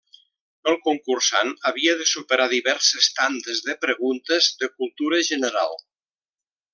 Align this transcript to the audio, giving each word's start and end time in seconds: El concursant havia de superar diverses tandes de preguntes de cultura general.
El 0.71 0.77
concursant 0.85 1.51
havia 1.71 1.93
de 1.99 2.07
superar 2.13 2.47
diverses 2.55 3.09
tandes 3.19 3.61
de 3.69 3.75
preguntes 3.87 4.49
de 4.63 4.71
cultura 4.81 5.21
general. 5.33 5.77